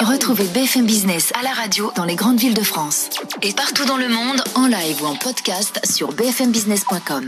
Retrouvez 0.00 0.44
BFM 0.44 0.86
Business 0.86 1.32
à 1.38 1.42
la 1.42 1.50
radio 1.50 1.92
dans 1.96 2.04
les 2.04 2.14
grandes 2.14 2.38
villes 2.38 2.54
de 2.54 2.62
France 2.62 3.10
et 3.42 3.52
partout 3.52 3.84
dans 3.84 3.96
le 3.96 4.08
monde 4.08 4.42
en 4.54 4.66
live 4.66 5.02
ou 5.02 5.06
en 5.06 5.16
podcast 5.16 5.80
sur 5.84 6.12
bfmbusiness.com. 6.12 7.26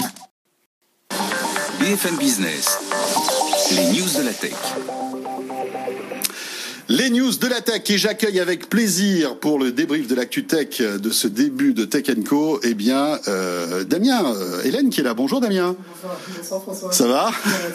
BFM 1.80 2.16
Business, 2.16 2.78
les 3.72 3.86
news 3.92 4.08
de 4.18 4.22
la 4.22 4.32
tech. 4.32 4.54
Les 6.94 7.08
news 7.08 7.32
de 7.36 7.46
la 7.46 7.62
tech 7.62 7.88
et 7.88 7.96
j'accueille 7.96 8.38
avec 8.38 8.68
plaisir 8.68 9.36
pour 9.36 9.58
le 9.58 9.72
débrief 9.72 10.06
de 10.08 10.14
l'actu 10.14 10.44
tech 10.44 10.82
de 10.82 11.08
ce 11.08 11.26
début 11.26 11.72
de 11.72 11.86
Tech 11.86 12.04
Co. 12.28 12.60
Eh 12.62 12.74
bien, 12.74 13.18
euh, 13.28 13.82
Damien, 13.84 14.34
euh, 14.34 14.62
Hélène 14.62 14.90
qui 14.90 15.00
est 15.00 15.02
là. 15.02 15.14
Bonjour 15.14 15.40
Damien. 15.40 15.74
Bonsoir 16.36 16.60
François. 16.60 16.92
Ça 16.92 17.06
va 17.06 17.30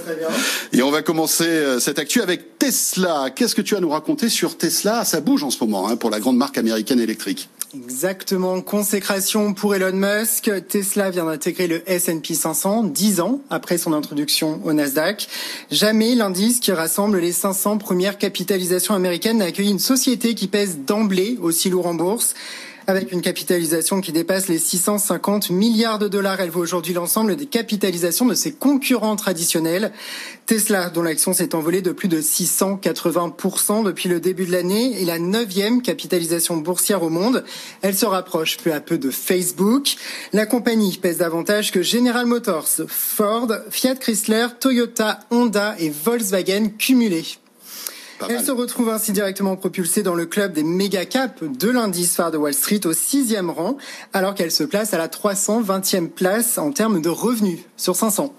Très 0.06 0.18
bien. 0.18 0.28
Et 0.72 0.84
on 0.84 0.92
va 0.92 1.02
commencer 1.02 1.48
euh, 1.48 1.80
cette 1.80 1.98
actu 1.98 2.22
avec 2.22 2.60
Tesla. 2.60 3.32
Qu'est-ce 3.36 3.56
que 3.56 3.64
tu 3.64 3.74
as 3.74 3.80
à 3.80 3.82
nous 3.82 3.90
raconter 3.90 4.30
sur 4.30 4.56
Tesla? 4.56 5.04
Ça 5.04 5.20
bouge 5.20 5.42
en 5.42 5.50
ce 5.50 5.64
moment 5.64 5.90
hein, 5.90 5.96
pour 5.96 6.12
la 6.12 6.20
grande 6.20 6.38
marque 6.38 6.60
américaine 6.60 7.00
électrique. 7.00 7.50
Exactement, 7.76 8.62
consécration 8.62 9.54
pour 9.54 9.76
Elon 9.76 9.92
Musk. 9.92 10.50
Tesla 10.70 11.10
vient 11.10 11.26
d'intégrer 11.26 11.68
le 11.68 11.90
S&P 11.90 12.34
500 12.34 12.86
dix 12.86 13.20
ans 13.20 13.42
après 13.50 13.78
son 13.78 13.92
introduction 13.92 14.62
au 14.64 14.72
Nasdaq. 14.72 15.28
Jamais 15.70 16.16
l'indice 16.16 16.62
qui 16.62 16.72
rassemble 16.72 17.20
les 17.20 17.34
500 17.34 17.78
premières 17.78 18.18
capitalisations 18.18 18.94
américaines 18.94 19.40
n'a 19.40 19.46
accueilli 19.46 19.72
une 19.72 19.80
société 19.80 20.34
qui 20.34 20.48
pèse 20.48 20.78
d'emblée 20.80 21.38
aussi 21.42 21.70
lourd 21.70 21.88
en 21.88 21.94
bourse. 21.94 22.36
Avec 22.90 23.12
une 23.12 23.20
capitalisation 23.20 24.00
qui 24.00 24.14
dépasse 24.14 24.48
les 24.48 24.58
650 24.58 25.50
milliards 25.50 26.00
de 26.00 26.08
dollars, 26.08 26.40
elle 26.40 26.50
vaut 26.50 26.62
aujourd'hui 26.62 26.94
l'ensemble 26.94 27.36
des 27.36 27.46
capitalisations 27.46 28.26
de 28.26 28.34
ses 28.34 28.54
concurrents 28.54 29.18
traditionnels. 29.18 29.92
Tesla, 30.46 30.90
dont 30.90 31.02
l'action 31.02 31.34
s'est 31.34 31.54
envolée 31.54 31.82
de 31.82 31.92
plus 31.92 32.08
de 32.08 32.22
680% 32.22 33.84
depuis 33.84 34.08
le 34.08 34.22
début 34.22 34.46
de 34.46 34.54
l'année, 34.54 35.02
est 35.02 35.04
la 35.04 35.20
neuvième 35.20 35.82
capitalisation 35.82 36.56
boursière 36.56 37.04
au 37.04 37.10
monde. 37.10 37.44
Elle 37.82 37.94
se 37.94 38.06
rapproche 38.06 38.56
peu 38.56 38.72
à 38.72 38.80
peu 38.80 38.98
de 38.98 39.10
Facebook. 39.10 39.98
La 40.32 40.46
compagnie 40.46 40.98
pèse 40.98 41.18
davantage 41.18 41.74
que 41.74 41.82
General 41.82 42.26
Motors, 42.26 42.70
Ford, 42.88 43.52
Fiat 43.70 43.96
Chrysler, 43.96 44.48
Toyota, 44.62 45.20
Honda 45.30 45.76
et 45.78 45.90
Volkswagen 45.90 46.70
cumulés. 46.80 47.26
Elle 48.30 48.44
se 48.44 48.52
retrouve 48.52 48.90
ainsi 48.90 49.12
directement 49.12 49.56
propulsée 49.56 50.02
dans 50.02 50.16
le 50.16 50.26
club 50.26 50.54
des 50.54 50.64
méga 50.64 51.06
caps 51.06 51.42
de 51.42 51.70
l'indice 51.70 52.16
phare 52.16 52.32
de 52.32 52.38
Wall 52.38 52.54
Street 52.54 52.82
au 52.86 52.94
sixième 52.94 53.50
rang, 53.50 53.78
alors 54.12 54.34
qu'elle 54.34 54.52
se 54.52 54.64
place 54.64 54.94
à 54.94 54.98
la 54.98 55.08
320e 55.08 56.10
place 56.10 56.58
en 56.58 56.72
termes 56.72 57.02
de 57.02 57.10
revenus 57.10 57.60
sur 57.78 57.96
500. 57.96 58.34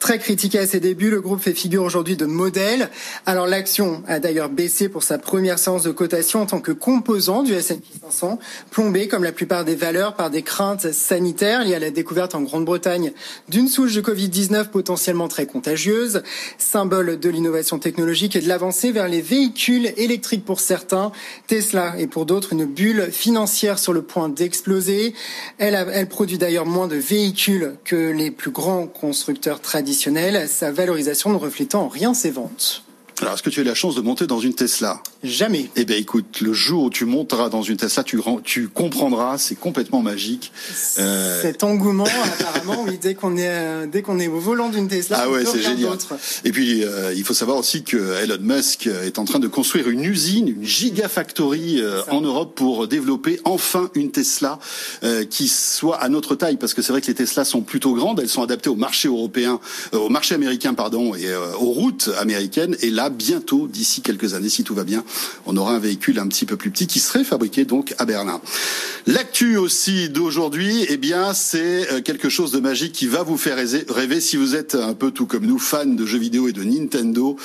Très 0.00 0.18
critiqué 0.18 0.58
à 0.58 0.66
ses 0.66 0.80
débuts, 0.80 1.10
le 1.10 1.20
groupe 1.20 1.40
fait 1.40 1.54
figure 1.54 1.84
aujourd'hui 1.84 2.16
de 2.16 2.26
modèle. 2.26 2.90
Alors 3.24 3.46
l'action 3.46 4.02
a 4.08 4.18
d'ailleurs 4.18 4.48
baissé 4.48 4.88
pour 4.88 5.04
sa 5.04 5.16
première 5.16 5.58
séance 5.58 5.84
de 5.84 5.92
cotation 5.92 6.42
en 6.42 6.46
tant 6.46 6.60
que 6.60 6.72
composant 6.72 7.42
du 7.42 7.52
S&P 7.52 7.82
500, 8.02 8.38
plombé 8.70 9.06
comme 9.06 9.22
la 9.22 9.32
plupart 9.32 9.64
des 9.64 9.76
valeurs 9.76 10.14
par 10.14 10.30
des 10.30 10.42
craintes 10.42 10.92
sanitaires 10.92 11.64
liées 11.64 11.76
à 11.76 11.78
la 11.78 11.90
découverte 11.90 12.34
en 12.34 12.42
Grande-Bretagne 12.42 13.12
d'une 13.48 13.68
souche 13.68 13.94
de 13.94 14.00
Covid-19 14.00 14.68
potentiellement 14.68 15.28
très 15.28 15.46
contagieuse, 15.46 16.22
symbole 16.58 17.20
de 17.20 17.28
l'innovation 17.28 17.78
technologique 17.78 18.34
et 18.34 18.40
de 18.40 18.48
l'avancée 18.48 18.90
vers 18.90 19.06
les 19.06 19.19
véhicules 19.20 19.92
électriques 19.96 20.44
pour 20.44 20.60
certains, 20.60 21.12
Tesla 21.46 21.94
et 21.98 22.06
pour 22.06 22.26
d'autres 22.26 22.52
une 22.52 22.64
bulle 22.64 23.10
financière 23.10 23.78
sur 23.78 23.92
le 23.92 24.02
point 24.02 24.28
d'exploser. 24.28 25.14
Elle, 25.58 25.74
elle 25.92 26.08
produit 26.08 26.38
d'ailleurs 26.38 26.66
moins 26.66 26.88
de 26.88 26.96
véhicules 26.96 27.76
que 27.84 28.12
les 28.12 28.30
plus 28.30 28.50
grands 28.50 28.86
constructeurs 28.86 29.60
traditionnels, 29.60 30.48
sa 30.48 30.72
valorisation 30.72 31.30
ne 31.30 31.36
reflétant 31.36 31.82
en 31.82 31.88
rien 31.88 32.14
ses 32.14 32.30
ventes. 32.30 32.84
Alors, 33.20 33.34
est-ce 33.34 33.42
que 33.42 33.50
tu 33.50 33.60
as 33.60 33.62
eu 33.62 33.66
la 33.66 33.74
chance 33.74 33.94
de 33.94 34.00
monter 34.00 34.26
dans 34.26 34.40
une 34.40 34.54
Tesla? 34.54 35.02
Jamais. 35.22 35.68
Eh 35.76 35.84
bien, 35.84 35.96
écoute, 35.96 36.40
le 36.40 36.54
jour 36.54 36.84
où 36.84 36.90
tu 36.90 37.04
monteras 37.04 37.50
dans 37.50 37.60
une 37.60 37.76
Tesla, 37.76 38.02
tu, 38.02 38.18
tu 38.44 38.68
comprendras, 38.68 39.36
c'est 39.36 39.56
complètement 39.56 40.00
magique. 40.00 40.52
Euh... 40.98 41.42
Cet 41.42 41.62
engouement, 41.62 42.06
apparemment, 42.40 42.84
oui, 42.88 42.98
dès 43.00 43.14
qu'on 43.14 43.36
est, 43.36 43.46
euh, 43.46 43.86
dès 43.86 44.00
qu'on 44.00 44.18
est 44.18 44.28
au 44.28 44.38
volant 44.38 44.70
d'une 44.70 44.88
Tesla, 44.88 45.18
ah 45.20 45.30
ouais, 45.30 45.44
c'est 45.44 45.60
génial. 45.60 45.98
Et 46.44 46.52
puis, 46.52 46.82
euh, 46.82 47.12
il 47.14 47.24
faut 47.24 47.34
savoir 47.34 47.58
aussi 47.58 47.82
que 47.82 48.22
Elon 48.22 48.38
Musk 48.40 48.86
est 48.86 49.18
en 49.18 49.26
train 49.26 49.38
de 49.38 49.48
construire 49.48 49.90
une 49.90 50.04
usine, 50.04 50.48
une 50.48 50.64
gigafactory 50.64 51.80
euh, 51.80 52.00
en 52.10 52.22
Europe 52.22 52.54
pour 52.54 52.88
développer 52.88 53.38
enfin 53.44 53.90
une 53.94 54.10
Tesla 54.10 54.58
qui 55.28 55.48
soit 55.48 55.96
à 55.96 56.08
notre 56.08 56.34
taille, 56.34 56.56
parce 56.56 56.74
que 56.74 56.82
c'est 56.82 56.92
vrai 56.92 57.00
que 57.00 57.06
les 57.06 57.14
Teslas 57.14 57.44
sont 57.44 57.60
plutôt 57.60 57.94
grandes, 57.94 58.20
elles 58.20 58.28
sont 58.28 58.42
adaptées 58.42 58.70
au 58.70 58.76
marché 58.76 59.08
européen, 59.08 59.60
au 59.92 60.08
marché 60.08 60.34
américain, 60.34 60.74
pardon, 60.74 61.14
et 61.14 61.34
aux 61.34 61.70
routes 61.72 62.10
américaines. 62.18 62.76
Et 62.80 62.90
là, 62.90 63.09
bientôt, 63.10 63.66
d'ici 63.66 64.00
quelques 64.00 64.34
années, 64.34 64.48
si 64.48 64.64
tout 64.64 64.74
va 64.74 64.84
bien, 64.84 65.04
on 65.46 65.56
aura 65.56 65.74
un 65.74 65.78
véhicule 65.78 66.18
un 66.18 66.26
petit 66.26 66.46
peu 66.46 66.56
plus 66.56 66.70
petit 66.70 66.86
qui 66.86 67.00
serait 67.00 67.24
fabriqué 67.24 67.64
donc 67.64 67.94
à 67.98 68.04
Berlin. 68.04 68.40
L'actu 69.06 69.56
aussi 69.56 70.08
d'aujourd'hui, 70.08 70.86
eh 70.88 70.96
bien, 70.96 71.34
c'est 71.34 72.02
quelque 72.04 72.28
chose 72.28 72.52
de 72.52 72.60
magique 72.60 72.92
qui 72.92 73.06
va 73.06 73.22
vous 73.22 73.36
faire 73.36 73.56
rêver 73.56 74.20
si 74.20 74.36
vous 74.36 74.54
êtes 74.54 74.74
un 74.74 74.94
peu 74.94 75.10
tout 75.10 75.26
comme 75.26 75.46
nous, 75.46 75.58
fans 75.58 75.86
de 75.86 76.06
jeux 76.06 76.18
vidéo 76.18 76.48
et 76.48 76.52
de 76.52 76.62
Nintendo. 76.62 77.36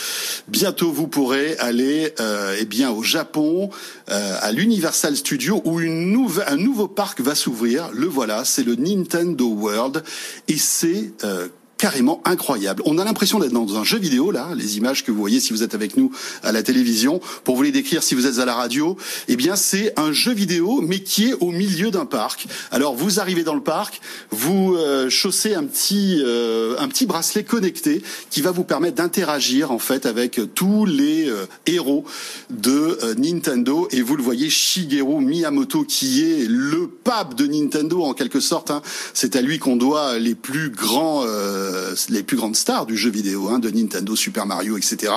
Bientôt, 0.47 0.91
vous 0.91 1.07
pourrez 1.07 1.57
aller, 1.57 2.13
euh, 2.19 2.55
eh 2.59 2.65
bien, 2.65 2.91
au 2.91 3.03
Japon, 3.03 3.69
euh, 4.09 4.37
à 4.41 4.51
l'Universal 4.51 5.15
Studio, 5.15 5.61
où 5.65 5.79
une 5.79 6.15
un 6.47 6.55
nouveau 6.55 6.87
parc 6.87 7.21
va 7.21 7.35
s'ouvrir. 7.35 7.89
Le 7.93 8.07
voilà, 8.07 8.45
c'est 8.45 8.63
le 8.63 8.75
Nintendo 8.75 9.47
World, 9.47 10.03
et 10.47 10.57
c'est 10.57 11.11
euh, 11.23 11.47
carrément 11.85 12.19
incroyable. 12.25 12.81
On 12.87 12.97
a 12.97 13.05
l'impression 13.05 13.37
d'être 13.37 13.51
dans 13.51 13.77
un 13.77 13.83
jeu 13.83 13.99
vidéo, 13.99 14.31
là, 14.31 14.49
les 14.55 14.77
images 14.77 15.03
que 15.03 15.11
vous 15.11 15.19
voyez 15.19 15.39
si 15.39 15.53
vous 15.53 15.61
êtes 15.61 15.75
avec 15.75 15.97
nous 15.97 16.09
à 16.41 16.51
la 16.51 16.63
télévision. 16.63 17.21
Pour 17.43 17.55
vous 17.55 17.61
les 17.61 17.71
décrire 17.71 18.01
si 18.01 18.15
vous 18.15 18.25
êtes 18.25 18.39
à 18.39 18.45
la 18.45 18.55
radio, 18.55 18.97
eh 19.27 19.35
bien, 19.35 19.55
c'est 19.55 19.93
un 19.95 20.11
jeu 20.11 20.33
vidéo, 20.33 20.81
mais 20.81 21.01
qui 21.01 21.29
est 21.29 21.33
au 21.33 21.51
milieu 21.51 21.91
d'un 21.91 22.07
parc. 22.07 22.47
Alors, 22.71 22.95
vous 22.95 23.19
arrivez 23.19 23.43
dans 23.43 23.53
le 23.53 23.61
parc, 23.61 24.01
vous 24.31 24.73
euh, 24.75 25.11
chaussez 25.11 25.53
un 25.53 25.63
petit, 25.63 26.23
euh, 26.25 26.75
un 26.79 26.87
petit 26.87 27.05
bracelet 27.05 27.43
connecté 27.43 28.01
qui 28.31 28.41
va 28.41 28.49
vous 28.49 28.63
permettre 28.63 28.95
d'interagir, 28.95 29.71
en 29.71 29.77
fait, 29.77 30.07
avec 30.07 30.41
tous 30.55 30.85
les 30.85 31.29
euh, 31.29 31.45
héros 31.67 32.03
de 32.49 32.97
Nintendo. 33.15 33.87
Et 33.91 34.01
vous 34.01 34.15
le 34.15 34.23
voyez, 34.23 34.49
Shigeru 34.49 35.23
Miyamoto, 35.23 35.83
qui 35.83 36.23
est 36.23 36.47
le 36.49 36.87
pape 36.87 37.35
de 37.35 37.45
Nintendo, 37.45 38.01
en 38.01 38.15
quelque 38.15 38.39
sorte. 38.39 38.71
Hein. 38.71 38.81
C'est 39.13 39.35
à 39.35 39.41
lui 39.43 39.59
qu'on 39.59 39.75
doit 39.75 40.17
les 40.17 40.33
plus 40.33 40.71
grands 40.71 41.23
les 42.09 42.23
plus 42.23 42.37
grandes 42.37 42.55
stars 42.55 42.85
du 42.85 42.97
jeu 42.97 43.09
vidéo, 43.09 43.49
hein, 43.49 43.59
de 43.59 43.69
Nintendo, 43.69 44.15
Super 44.15 44.45
Mario, 44.45 44.77
etc., 44.77 45.11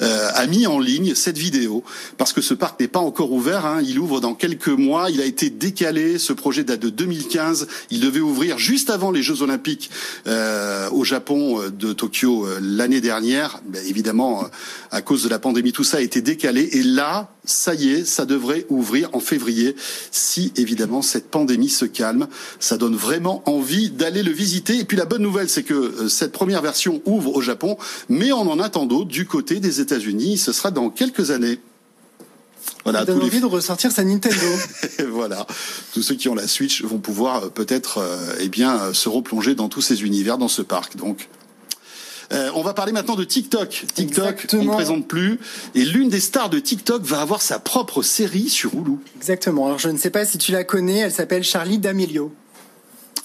euh, 0.00 0.28
a 0.34 0.46
mis 0.46 0.66
en 0.66 0.78
ligne 0.78 1.14
cette 1.14 1.38
vidéo 1.38 1.84
parce 2.18 2.32
que 2.32 2.40
ce 2.40 2.54
parc 2.54 2.80
n'est 2.80 2.88
pas 2.88 3.00
encore 3.00 3.32
ouvert. 3.32 3.66
Hein, 3.66 3.82
il 3.84 3.98
ouvre 3.98 4.20
dans 4.20 4.34
quelques 4.34 4.68
mois. 4.68 5.10
Il 5.10 5.20
a 5.20 5.24
été 5.24 5.50
décalé. 5.50 6.18
Ce 6.18 6.32
projet 6.32 6.64
date 6.64 6.80
de 6.80 6.90
2015. 6.90 7.66
Il 7.90 8.00
devait 8.00 8.20
ouvrir 8.20 8.58
juste 8.58 8.90
avant 8.90 9.10
les 9.10 9.22
Jeux 9.22 9.42
Olympiques 9.42 9.90
euh, 10.26 10.88
au 10.90 11.04
Japon 11.04 11.60
euh, 11.60 11.70
de 11.70 11.92
Tokyo 11.92 12.46
euh, 12.46 12.58
l'année 12.60 13.00
dernière. 13.00 13.60
Évidemment, 13.86 14.44
euh, 14.44 14.48
à 14.90 15.02
cause 15.02 15.24
de 15.24 15.28
la 15.28 15.38
pandémie, 15.38 15.72
tout 15.72 15.84
ça 15.84 15.98
a 15.98 16.00
été 16.00 16.20
décalé. 16.20 16.68
Et 16.72 16.82
là, 16.82 17.35
ça 17.46 17.74
y 17.74 17.90
est, 17.90 18.04
ça 18.04 18.26
devrait 18.26 18.66
ouvrir 18.68 19.08
en 19.12 19.20
février, 19.20 19.76
si 20.10 20.52
évidemment 20.56 21.02
cette 21.02 21.30
pandémie 21.30 21.68
se 21.68 21.84
calme. 21.84 22.26
Ça 22.60 22.76
donne 22.76 22.96
vraiment 22.96 23.42
envie 23.46 23.90
d'aller 23.90 24.22
le 24.22 24.32
visiter. 24.32 24.78
Et 24.78 24.84
puis 24.84 24.96
la 24.96 25.04
bonne 25.04 25.22
nouvelle, 25.22 25.48
c'est 25.48 25.62
que 25.62 25.74
euh, 25.74 26.08
cette 26.08 26.32
première 26.32 26.62
version 26.62 27.00
ouvre 27.06 27.34
au 27.34 27.40
Japon, 27.40 27.78
mais 28.08 28.32
on 28.32 28.50
en 28.50 28.60
attend 28.60 28.86
d'autres 28.86 29.08
du 29.08 29.26
côté 29.26 29.60
des 29.60 29.80
États-Unis. 29.80 30.38
Ce 30.38 30.52
sera 30.52 30.70
dans 30.70 30.90
quelques 30.90 31.30
années. 31.30 31.60
Voilà, 32.84 33.04
donne 33.04 33.22
envie 33.22 33.40
de 33.40 33.46
ressortir 33.46 33.90
sa 33.90 34.04
Nintendo. 34.04 34.46
voilà, 35.10 35.46
tous 35.92 36.02
ceux 36.02 36.14
qui 36.14 36.28
ont 36.28 36.34
la 36.34 36.46
Switch 36.46 36.82
vont 36.82 36.98
pouvoir 36.98 37.44
euh, 37.44 37.48
peut-être, 37.48 37.98
euh, 37.98 38.36
eh 38.40 38.48
bien, 38.48 38.92
se 38.92 39.08
replonger 39.08 39.54
dans 39.54 39.68
tous 39.68 39.82
ces 39.82 40.04
univers, 40.04 40.38
dans 40.38 40.48
ce 40.48 40.62
parc. 40.62 40.96
Donc, 40.96 41.28
euh, 42.32 42.50
on 42.54 42.62
va 42.62 42.74
parler 42.74 42.92
maintenant 42.92 43.14
de 43.14 43.24
TikTok. 43.24 43.84
TikTok, 43.94 44.46
on 44.52 44.64
ne 44.64 44.70
présente 44.70 45.06
plus. 45.06 45.38
Et 45.74 45.84
l'une 45.84 46.08
des 46.08 46.20
stars 46.20 46.50
de 46.50 46.58
TikTok 46.58 47.02
va 47.02 47.20
avoir 47.20 47.42
sa 47.42 47.58
propre 47.58 48.02
série 48.02 48.48
sur 48.48 48.74
Hulu. 48.74 48.98
Exactement. 49.16 49.66
Alors 49.66 49.78
je 49.78 49.88
ne 49.88 49.98
sais 49.98 50.10
pas 50.10 50.24
si 50.24 50.38
tu 50.38 50.52
la 50.52 50.64
connais, 50.64 50.98
elle 50.98 51.12
s'appelle 51.12 51.44
Charlie 51.44 51.78
D'Amelio. 51.78 52.32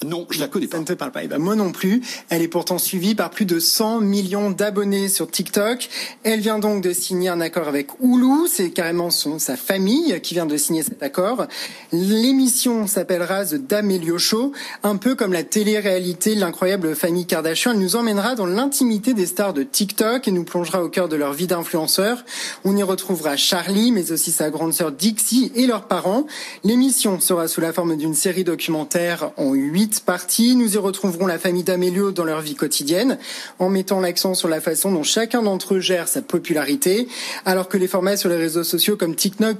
Non, 0.04 0.26
je 0.30 0.40
la 0.40 0.48
connais 0.48 0.66
pas. 0.66 0.76
Ça 0.76 0.80
ne 0.80 0.86
te 0.86 0.92
parle 0.94 1.12
pas. 1.12 1.22
Eh 1.24 1.28
ben, 1.28 1.38
moi 1.38 1.54
non 1.54 1.72
plus. 1.72 2.02
Elle 2.28 2.42
est 2.42 2.48
pourtant 2.48 2.78
suivie 2.78 3.14
par 3.14 3.30
plus 3.30 3.44
de 3.44 3.58
100 3.58 4.00
millions 4.00 4.50
d'abonnés 4.50 5.08
sur 5.08 5.30
TikTok. 5.30 5.88
Elle 6.22 6.40
vient 6.40 6.58
donc 6.58 6.82
de 6.82 6.92
signer 6.92 7.28
un 7.28 7.40
accord 7.40 7.68
avec 7.68 7.88
Hulu. 8.00 8.48
C'est 8.48 8.70
carrément 8.70 9.10
son, 9.10 9.38
sa 9.38 9.56
famille 9.56 10.20
qui 10.22 10.34
vient 10.34 10.46
de 10.46 10.56
signer 10.56 10.82
cet 10.82 11.02
accord. 11.02 11.46
L'émission 11.92 12.86
s'appellera 12.86 13.44
The 13.44 13.54
D'Amelio 13.54 14.18
Show, 14.18 14.52
un 14.82 14.96
peu 14.96 15.14
comme 15.14 15.32
la 15.32 15.44
télé-réalité 15.44 16.34
L'incroyable 16.34 16.94
famille 16.96 17.26
Kardashian. 17.26 17.72
Elle 17.72 17.78
nous 17.78 17.96
emmènera 17.96 18.34
dans 18.34 18.46
l'intimité 18.46 19.14
des 19.14 19.26
stars 19.26 19.52
de 19.52 19.62
TikTok 19.62 20.26
et 20.26 20.30
nous 20.30 20.44
plongera 20.44 20.82
au 20.82 20.88
cœur 20.88 21.08
de 21.08 21.16
leur 21.16 21.32
vie 21.32 21.46
d'influenceur. 21.46 22.24
On 22.64 22.76
y 22.76 22.82
retrouvera 22.82 23.36
Charlie, 23.36 23.92
mais 23.92 24.12
aussi 24.12 24.32
sa 24.32 24.50
grande 24.50 24.72
sœur 24.72 24.92
Dixie 24.92 25.52
et 25.54 25.66
leurs 25.66 25.86
parents. 25.86 26.26
L'émission 26.64 27.20
sera 27.20 27.48
sous 27.48 27.60
la 27.60 27.72
forme 27.72 27.96
d'une 27.96 28.14
série 28.14 28.44
documentaire 28.44 29.30
en 29.36 29.52
huit 29.52 29.91
partie. 30.00 30.56
Nous 30.56 30.74
y 30.74 30.78
retrouverons 30.78 31.26
la 31.26 31.38
famille 31.38 31.62
d'Amélio 31.62 32.12
dans 32.12 32.24
leur 32.24 32.40
vie 32.40 32.54
quotidienne, 32.54 33.18
en 33.58 33.68
mettant 33.68 34.00
l'accent 34.00 34.34
sur 34.34 34.48
la 34.48 34.60
façon 34.60 34.92
dont 34.92 35.02
chacun 35.02 35.42
d'entre 35.42 35.74
eux 35.74 35.80
gère 35.80 36.08
sa 36.08 36.22
popularité, 36.22 37.08
alors 37.44 37.68
que 37.68 37.76
les 37.76 37.88
formats 37.88 38.16
sur 38.16 38.28
les 38.28 38.36
réseaux 38.36 38.64
sociaux 38.64 38.96
comme 38.96 39.14
TikTok 39.14 39.56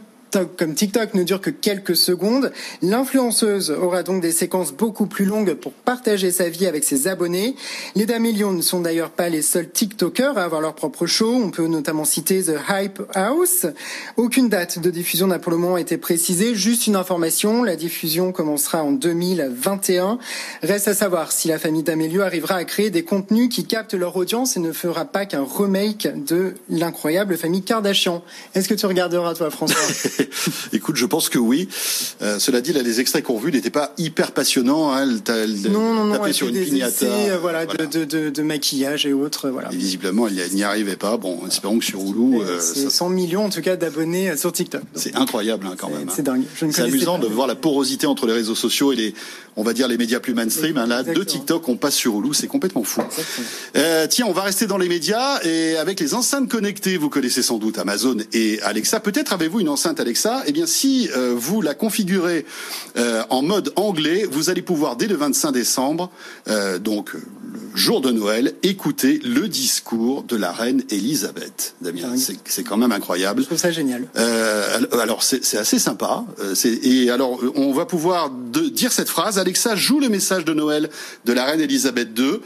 comme 0.56 0.74
TikTok 0.74 1.14
ne 1.14 1.22
dure 1.22 1.40
que 1.40 1.50
quelques 1.50 1.96
secondes, 1.96 2.52
l'influenceuse 2.80 3.70
aura 3.70 4.02
donc 4.02 4.22
des 4.22 4.32
séquences 4.32 4.72
beaucoup 4.72 5.06
plus 5.06 5.24
longues 5.24 5.54
pour 5.54 5.72
partager 5.72 6.30
sa 6.30 6.48
vie 6.48 6.66
avec 6.66 6.84
ses 6.84 7.08
abonnés. 7.08 7.54
Les 7.94 8.06
D'Amelio 8.06 8.52
ne 8.52 8.62
sont 8.62 8.80
d'ailleurs 8.80 9.10
pas 9.10 9.28
les 9.28 9.42
seuls 9.42 9.68
TikTokers 9.68 10.38
à 10.38 10.44
avoir 10.44 10.60
leur 10.60 10.74
propre 10.74 11.06
show. 11.06 11.32
On 11.32 11.50
peut 11.50 11.66
notamment 11.66 12.04
citer 12.04 12.42
The 12.42 12.56
Hype 12.68 13.02
House. 13.14 13.66
Aucune 14.16 14.48
date 14.48 14.78
de 14.78 14.90
diffusion 14.90 15.26
n'a 15.26 15.38
pour 15.38 15.52
le 15.52 15.58
moment 15.58 15.76
été 15.76 15.98
précisée. 15.98 16.54
Juste 16.54 16.86
une 16.86 16.96
information, 16.96 17.62
la 17.62 17.76
diffusion 17.76 18.32
commencera 18.32 18.82
en 18.82 18.92
2021. 18.92 20.18
Reste 20.62 20.88
à 20.88 20.94
savoir 20.94 21.32
si 21.32 21.48
la 21.48 21.58
famille 21.58 21.82
D'Amelio 21.82 22.22
arrivera 22.22 22.56
à 22.56 22.64
créer 22.64 22.90
des 22.90 23.04
contenus 23.04 23.48
qui 23.48 23.64
captent 23.64 23.94
leur 23.94 24.16
audience 24.16 24.56
et 24.56 24.60
ne 24.60 24.72
fera 24.72 25.04
pas 25.04 25.26
qu'un 25.26 25.44
remake 25.44 26.08
de 26.24 26.54
l'incroyable 26.68 27.36
famille 27.36 27.62
Kardashian. 27.62 28.22
Est-ce 28.54 28.68
que 28.68 28.74
tu 28.74 28.86
regarderas 28.86 29.34
toi, 29.34 29.50
François? 29.50 29.80
Écoute, 30.72 30.96
je 30.96 31.06
pense 31.06 31.28
que 31.28 31.38
oui. 31.38 31.68
Euh, 32.22 32.38
cela 32.38 32.60
dit, 32.60 32.72
là, 32.72 32.82
les 32.82 33.00
extraits 33.00 33.24
qu'on 33.24 33.38
vus 33.38 33.52
n'étaient 33.52 33.70
pas 33.70 33.92
hyper 33.98 34.32
passionnants. 34.32 34.92
Hein. 34.92 35.08
Elle, 35.28 35.70
non, 35.70 35.94
non, 35.94 36.04
non, 36.04 36.24
elle 36.24 36.34
sur 36.34 36.48
une 36.48 36.54
des. 36.54 36.82
Essais, 36.82 37.30
euh, 37.30 37.38
voilà, 37.40 37.66
De, 37.66 38.04
de, 38.04 38.30
de, 38.30 38.42
maquillage 38.42 39.06
et 39.06 39.12
autres. 39.12 39.48
Voilà. 39.50 39.72
Et 39.72 39.76
visiblement, 39.76 40.26
elle 40.26 40.54
n'y 40.54 40.62
arrivait 40.62 40.96
pas. 40.96 41.16
Bon, 41.16 41.46
espérons 41.46 41.78
que 41.78 41.84
sur 41.84 42.00
Hulu. 42.00 42.40
Euh, 42.40 42.60
c'est 42.60 42.90
100 42.90 43.08
millions 43.10 43.44
en 43.44 43.50
tout 43.50 43.60
cas 43.60 43.76
d'abonnés 43.76 44.30
euh, 44.30 44.36
sur 44.36 44.52
TikTok. 44.52 44.82
C'est 44.94 45.14
incroyable 45.16 45.66
hein, 45.66 45.74
quand 45.76 45.90
même. 45.90 46.08
C'est 46.14 46.28
hein. 46.28 46.34
dingue. 46.34 46.72
C'est 46.72 46.82
amusant 46.82 47.18
de 47.18 47.26
voir 47.26 47.46
la 47.46 47.54
porosité 47.54 48.06
entre 48.06 48.26
les 48.26 48.32
réseaux 48.32 48.54
sociaux 48.54 48.92
et 48.92 48.96
les, 48.96 49.14
on 49.56 49.62
va 49.62 49.72
dire 49.72 49.88
les 49.88 49.98
médias 49.98 50.20
plus 50.20 50.34
mainstream. 50.34 50.76
Hein, 50.76 50.86
là, 50.86 51.02
de 51.02 51.22
TikTok, 51.22 51.68
on 51.68 51.76
passe 51.76 51.94
sur 51.94 52.18
Hulu, 52.18 52.34
c'est 52.34 52.46
complètement 52.46 52.84
fou. 52.84 53.02
Euh, 53.76 54.06
tiens, 54.08 54.26
on 54.28 54.32
va 54.32 54.42
rester 54.42 54.66
dans 54.66 54.78
les 54.78 54.88
médias 54.88 55.40
et 55.44 55.76
avec 55.76 56.00
les 56.00 56.14
enceintes 56.14 56.48
connectées, 56.48 56.96
vous 56.96 57.08
connaissez 57.08 57.42
sans 57.42 57.58
doute 57.58 57.78
Amazon 57.78 58.16
et 58.32 58.60
Alexa. 58.62 59.00
Peut-être 59.00 59.32
avez-vous 59.32 59.60
une 59.60 59.68
enceinte 59.68 60.00
Alexa. 60.00 60.11
Eh 60.46 60.52
bien, 60.52 60.66
si 60.66 61.08
euh, 61.16 61.34
vous 61.36 61.62
la 61.62 61.74
configurez 61.74 62.44
euh, 62.96 63.22
en 63.30 63.42
mode 63.42 63.72
anglais, 63.76 64.26
vous 64.30 64.50
allez 64.50 64.62
pouvoir 64.62 64.96
dès 64.96 65.06
le 65.06 65.16
25 65.16 65.52
décembre, 65.52 66.10
euh, 66.48 66.78
donc 66.78 67.12
le 67.52 67.76
jour 67.76 68.00
de 68.00 68.10
Noël, 68.10 68.54
écouter 68.62 69.20
le 69.24 69.48
discours 69.48 70.22
de 70.24 70.36
la 70.36 70.52
reine 70.52 70.82
Elisabeth. 70.90 71.74
Damien, 71.80 72.14
c'est 72.16 72.62
quand 72.62 72.76
même 72.76 72.92
incroyable. 72.92 73.42
Je 73.42 73.46
trouve 73.46 73.58
ça 73.58 73.70
génial. 73.70 74.08
alors 74.92 75.22
c'est 75.22 75.56
assez 75.56 75.78
sympa. 75.78 76.24
et 76.64 77.10
alors 77.10 77.40
on 77.54 77.72
va 77.72 77.86
pouvoir 77.86 78.30
de, 78.30 78.68
dire 78.68 78.92
cette 78.92 79.08
phrase. 79.08 79.38
Alexa 79.38 79.76
joue 79.76 80.00
le 80.00 80.08
message 80.08 80.44
de 80.44 80.54
Noël 80.54 80.90
de 81.24 81.32
la 81.32 81.44
reine 81.44 81.60
Elisabeth 81.60 82.08
II 82.18 82.40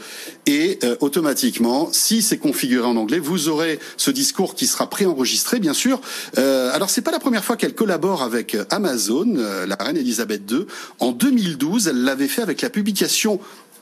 et 0.45 0.79
automatiquement, 0.99 1.89
si 1.91 2.21
c'est 2.21 2.37
configuré 2.37 2.85
en 2.85 2.95
anglais, 2.95 3.19
vous 3.19 3.49
aurez 3.49 3.79
ce 3.97 4.11
discours 4.11 4.55
qui 4.55 4.67
sera 4.67 4.89
préenregistré, 4.89 5.59
bien 5.59 5.73
sûr. 5.73 6.01
alors 6.35 6.89
c'est 6.89 7.01
pas 7.01 7.11
la 7.11 7.19
première 7.19 7.43
fois 7.43 7.57
qu'elle 7.57 7.75
collabore 7.75 8.21
avec 8.21 8.57
Amazon, 8.69 9.35
euh, 9.37 9.65
la 9.65 9.75
reine 9.75 9.97
Elisabeth 9.97 10.49
II. 10.51 10.65
En 10.99 11.11
2012, 11.11 11.87
elle 11.87 12.03
l'avait 12.03 12.27
fait 12.27 12.41
avec 12.41 12.61
la 12.61 12.69
publication 12.69 13.39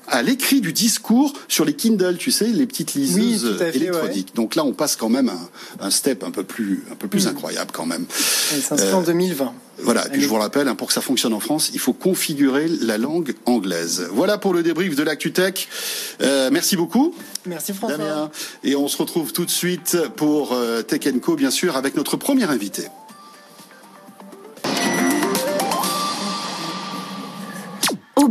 à 0.08 0.22
l'écrit 0.22 0.62
du 0.62 0.74
discours 0.74 1.34
sur 1.48 1.66
les 1.66 1.74
Kindle, 1.74 2.18
tu 2.18 2.32
sais, 2.32 2.48
les 2.48 2.66
petites 2.66 2.94
liseuses 2.94 3.62
électroniques. 3.74 4.36
Donc 4.36 4.56
là, 4.56 4.64
on 4.64 4.74
passe 4.74 4.96
quand 4.96 5.10
même 5.10 5.30
un, 5.30 5.86
un, 5.86 5.90
step 5.90 6.24
un 6.24 6.32
peu 6.32 6.44
plus, 6.44 6.84
un 6.92 6.96
peu 6.96 7.08
plus 7.08 7.28
incroyable 7.28 7.72
quand 7.74 7.86
même. 7.86 8.06
C'est 8.10 8.94
en 8.94 9.02
2020. 9.02 9.54
Voilà, 9.80 10.08
et 10.08 10.10
puis 10.10 10.22
je 10.22 10.28
vous 10.28 10.36
rappelle, 10.36 10.68
hein, 10.68 10.76
pour 10.76 10.88
que 10.88 10.94
ça 10.94 11.02
fonctionne 11.02 11.34
en 11.34 11.40
France, 11.40 11.72
il 11.74 11.80
faut 11.80 11.94
configurer 11.94 12.68
la 12.82 12.98
langue 12.98 13.36
anglaise. 13.46 14.08
Voilà 14.12 14.38
pour 14.38 14.54
le 14.54 14.64
débrief 14.64 14.96
de 14.96 15.04
l'ActuTech. 15.04 15.68
Euh, 16.22 16.50
merci 16.52 16.78
beaucoup. 16.78 17.14
Merci 17.46 17.74
François. 17.74 17.98
Damien. 17.98 18.32
Et 18.64 18.76
on 18.76 18.88
se 18.88 18.98
retrouve 18.98 19.34
tout 19.34 19.46
de 19.46 19.52
suite 19.52 19.98
pour 20.16 20.54
euh, 20.54 20.82
Tech 20.82 21.02
Co, 21.22 21.36
bien 21.36 21.52
sûr, 21.52 21.76
avec 21.76 21.98
notre 21.98 22.16
premier 22.16 22.46
invité. 22.46 22.84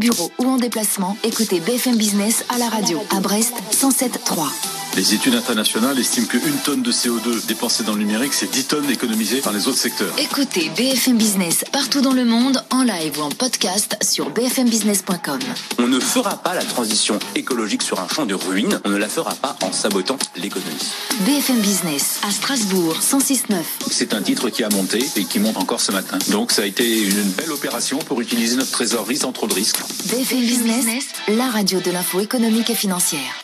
Bureau 0.05 0.31
ou 0.39 0.45
en 0.45 0.59
déplacement, 0.59 1.17
écoutez 1.25 1.61
BFM 1.61 1.97
Business 1.97 2.45
à 2.51 2.59
la 2.59 2.69
radio 2.69 3.03
à 3.11 3.21
Brest 3.21 3.55
107.3. 3.73 4.84
Les 4.97 5.13
études 5.13 5.35
internationales 5.35 5.99
estiment 5.99 6.29
qu'une 6.29 6.57
tonne 6.65 6.83
de 6.83 6.93
CO2 6.93 7.47
dépensée 7.47 7.83
dans 7.83 7.95
le 7.95 7.99
numérique, 7.99 8.33
c'est 8.33 8.49
10 8.49 8.65
tonnes 8.67 8.91
économisées 8.91 9.41
par 9.41 9.53
les 9.53 9.67
autres 9.67 9.79
secteurs. 9.79 10.15
Écoutez 10.19 10.71
BFM 10.77 11.17
Business 11.17 11.65
partout 11.73 12.01
dans 12.01 12.13
le 12.13 12.25
monde, 12.25 12.63
en 12.71 12.85
live 12.85 13.19
ou 13.19 13.23
en 13.23 13.31
podcast 13.31 13.97
sur 14.03 14.31
bfmbusiness.com. 14.31 15.41
On 15.79 15.89
ne 15.89 15.99
fera 15.99 16.37
pas 16.37 16.55
la 16.55 16.63
transition 16.63 17.19
écologique 17.35 17.83
sur 17.83 17.99
un 17.99 18.07
champ 18.07 18.25
de 18.25 18.35
ruines, 18.35 18.81
on 18.85 18.91
ne 18.91 18.97
la 18.97 19.09
fera 19.09 19.35
pas 19.35 19.57
en 19.63 19.73
sabotant 19.73 20.17
l'économie. 20.37 20.93
BFM 21.27 21.59
Business 21.59 22.21
à 22.23 22.31
Strasbourg 22.31 22.97
106.9. 23.01 23.57
C'est 23.91 24.15
un 24.15 24.23
titre 24.23 24.49
qui 24.49 24.63
a 24.63 24.69
monté 24.69 25.05
et 25.17 25.25
qui 25.25 25.41
monte 25.41 25.57
encore 25.57 25.81
ce 25.81 25.91
matin. 25.91 26.19
Donc 26.31 26.53
ça 26.53 26.63
a 26.63 26.67
été 26.67 27.03
une 27.03 27.31
belle 27.33 27.51
opération 27.51 27.99
pour 27.99 28.21
utiliser 28.21 28.55
notre 28.55 28.71
trésorerie 28.71 29.17
sans 29.17 29.33
trop 29.33 29.49
de 29.49 29.55
risques. 29.55 29.81
BFM 30.05 30.41
Business, 30.41 31.07
la 31.27 31.49
radio 31.49 31.81
de 31.81 31.91
l'info 31.91 32.21
économique 32.21 32.71
et 32.71 32.77
financière. 32.77 33.44